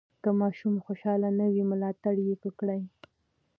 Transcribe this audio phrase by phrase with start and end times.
[0.23, 2.81] که ماشوم خوشحاله نه وي، ملاتړ یې وکړئ.